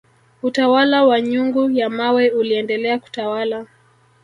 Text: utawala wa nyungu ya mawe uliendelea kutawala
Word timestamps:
utawala 0.43 1.03
wa 1.03 1.21
nyungu 1.21 1.69
ya 1.71 1.89
mawe 1.89 2.29
uliendelea 2.29 2.99
kutawala 2.99 3.67